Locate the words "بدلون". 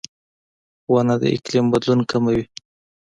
1.73-2.01